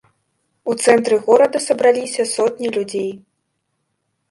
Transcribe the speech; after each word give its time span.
У 0.71 0.75
цэнтры 0.85 1.19
горада 1.27 1.61
сабраліся 1.67 2.27
сотні 2.33 2.73
людзей. 2.81 3.07